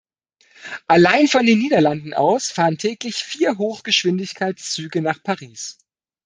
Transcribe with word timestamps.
Alleine 0.87 1.27
von 1.27 1.45
den 1.45 1.59
Niederlanden 1.59 2.15
aus 2.15 2.49
fahren 2.51 2.79
täglich 2.79 3.17
vier 3.17 3.59
Hochgeschwindigkeitszüge 3.59 4.99
nach 4.99 5.21
Paris. 5.21 5.77